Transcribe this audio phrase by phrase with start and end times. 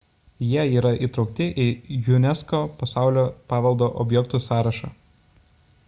[0.51, 1.67] jie yra įtraukti į
[2.19, 4.95] unesco pasaulio paveldo objektų sąrašą